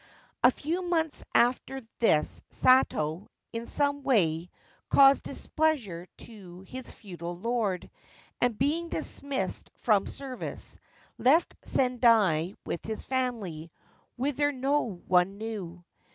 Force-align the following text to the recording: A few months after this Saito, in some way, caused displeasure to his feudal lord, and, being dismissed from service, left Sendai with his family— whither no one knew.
A 0.43 0.49
few 0.49 0.81
months 0.81 1.23
after 1.35 1.79
this 1.99 2.41
Saito, 2.49 3.29
in 3.53 3.67
some 3.67 4.01
way, 4.01 4.49
caused 4.89 5.25
displeasure 5.25 6.07
to 6.25 6.61
his 6.61 6.91
feudal 6.91 7.37
lord, 7.37 7.87
and, 8.41 8.57
being 8.57 8.89
dismissed 8.89 9.69
from 9.75 10.07
service, 10.07 10.79
left 11.19 11.55
Sendai 11.63 12.55
with 12.65 12.83
his 12.83 13.03
family— 13.05 13.71
whither 14.15 14.51
no 14.51 15.01
one 15.05 15.37
knew. 15.37 15.85